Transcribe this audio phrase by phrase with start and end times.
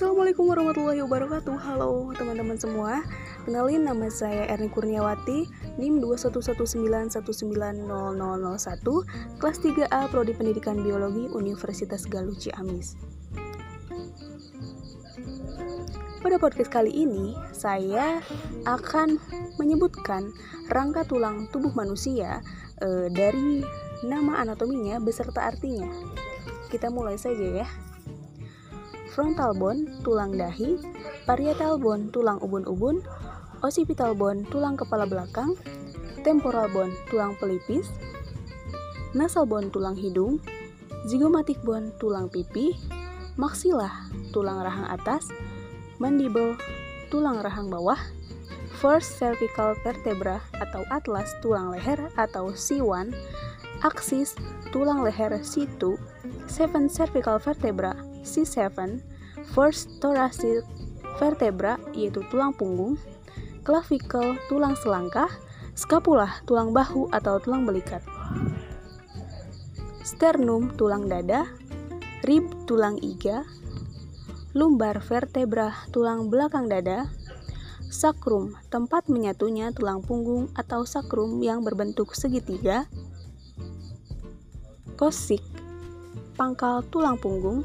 [0.00, 1.60] Assalamualaikum warahmatullahi wabarakatuh.
[1.60, 3.04] Halo teman-teman semua.
[3.44, 5.44] Kenalin nama saya Erni Kurniawati
[5.76, 7.84] NIM 211919001
[9.36, 12.96] Kelas 3A Prodi Pendidikan Biologi Universitas Galuh Ciamis.
[16.24, 18.24] Pada podcast kali ini Saya
[18.64, 19.20] akan
[19.60, 20.32] menyebutkan
[20.72, 22.40] rangka tulang tubuh manusia
[22.80, 23.60] e, Dari
[24.08, 25.92] nama anatominya beserta artinya.
[26.72, 27.89] Kita mulai saja ya
[29.10, 30.78] frontal bone, tulang dahi,
[31.26, 33.02] parietal bone, tulang ubun-ubun,
[33.60, 35.58] occipital bone, tulang kepala belakang,
[36.22, 37.90] temporal bone, tulang pelipis,
[39.12, 40.38] nasal bone, tulang hidung,
[41.10, 42.78] zygomatic bone, tulang pipi,
[43.34, 45.28] maxilla, tulang rahang atas,
[45.98, 46.54] mandible,
[47.10, 47.98] tulang rahang bawah,
[48.80, 53.12] first cervical vertebra atau atlas, tulang leher atau C1,
[53.82, 54.38] axis,
[54.70, 55.98] tulang leher C2,
[56.46, 59.00] seven cervical vertebra, C7,
[59.52, 60.64] first thoracic
[61.18, 62.96] vertebra yaitu tulang punggung,
[63.64, 65.28] clavicle tulang selangkah,
[65.76, 68.00] scapula tulang bahu atau tulang belikat.
[70.04, 71.44] Sternum tulang dada,
[72.24, 73.44] rib tulang iga,
[74.52, 77.06] lumbar vertebra tulang belakang dada,
[77.90, 82.86] sakrum tempat menyatunya tulang punggung atau sakrum yang berbentuk segitiga,
[85.00, 85.42] kosik
[86.36, 87.60] pangkal tulang punggung,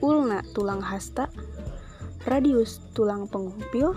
[0.00, 1.28] ulna tulang hasta,
[2.26, 3.94] radius tulang pengumpil,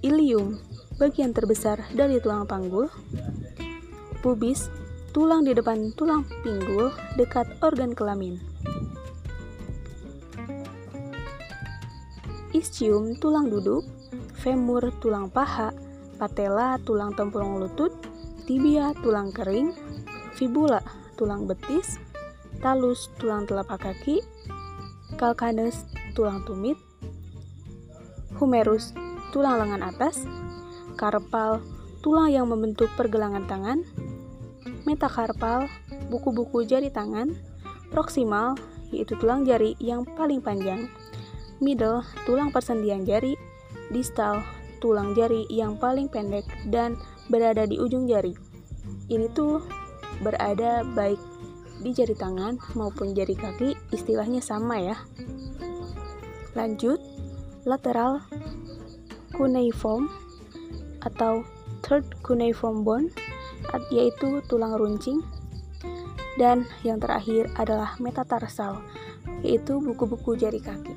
[0.00, 0.58] ilium
[0.96, 2.86] bagian terbesar dari tulang panggul,
[4.22, 4.70] pubis
[5.14, 8.38] tulang di depan tulang pinggul dekat organ kelamin.
[12.54, 13.82] Ischium tulang duduk,
[14.38, 15.74] femur tulang paha,
[16.16, 17.90] patella tulang tempurung lutut,
[18.46, 19.74] tibia tulang kering,
[20.38, 20.78] fibula
[21.18, 21.98] tulang betis,
[22.62, 24.22] talus tulang telapak kaki,
[25.24, 26.76] calcaneus tulang tumit,
[28.36, 28.92] humerus
[29.32, 30.28] tulang lengan atas,
[31.00, 31.64] karpal
[32.04, 33.80] tulang yang membentuk pergelangan tangan,
[34.84, 35.64] metakarpal
[36.12, 37.32] buku-buku jari tangan,
[37.88, 38.52] proksimal
[38.92, 40.92] yaitu tulang jari yang paling panjang,
[41.56, 43.32] middle tulang persendian jari,
[43.88, 44.44] distal
[44.84, 47.00] tulang jari yang paling pendek dan
[47.32, 48.36] berada di ujung jari.
[49.08, 49.64] Ini tuh
[50.20, 51.16] berada baik
[51.80, 54.96] di jari tangan maupun jari kaki istilahnya sama ya.
[56.54, 57.02] Lanjut,
[57.66, 58.22] lateral
[59.34, 60.06] cuneiform
[61.02, 61.42] atau
[61.82, 63.08] third cuneiform bone
[63.90, 65.24] yaitu tulang runcing
[66.38, 68.78] dan yang terakhir adalah metatarsal
[69.42, 70.94] yaitu buku-buku jari kaki.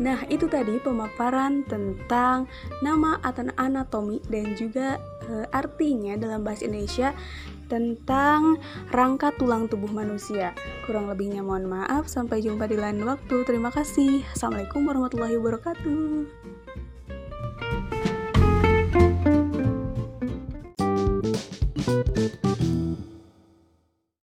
[0.00, 2.48] Nah, itu tadi pemaparan tentang
[2.80, 4.96] nama atau anatomi dan juga
[5.28, 7.12] e, artinya dalam bahasa Indonesia
[7.68, 8.58] tentang
[8.90, 10.56] rangka tulang tubuh manusia.
[10.88, 13.44] Kurang lebihnya mohon maaf, sampai jumpa di lain waktu.
[13.46, 14.26] Terima kasih.
[14.34, 16.26] Assalamualaikum warahmatullahi wabarakatuh.